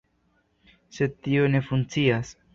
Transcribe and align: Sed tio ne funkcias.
Sed 0.99 1.13
tio 1.29 1.45
ne 1.53 1.63
funkcias. 1.69 2.35